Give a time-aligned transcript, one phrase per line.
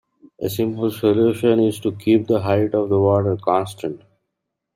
[0.41, 4.01] A simple solution is to keep the height of the water constant.